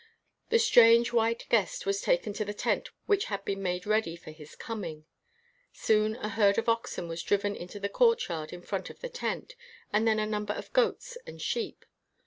[0.49, 4.31] The strange white guest was taken to the tent which had been made ready for
[4.31, 5.05] his coming.
[5.73, 9.55] Soon a herd of oxen was driven into the courtyard in front of the tent,
[9.93, 11.85] and then a number of goats and sheep.